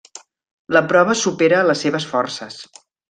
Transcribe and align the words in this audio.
La 0.77 0.81
prova 0.93 1.15
supera 1.25 1.59
les 1.69 1.85
seves 1.87 2.09
forces. 2.15 2.59